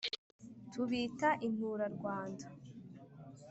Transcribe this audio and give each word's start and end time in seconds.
tubita 0.71 1.29
intura 1.47 1.85
rwanda 1.95 2.45